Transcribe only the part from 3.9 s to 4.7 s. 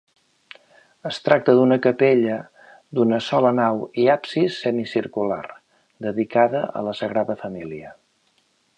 i absis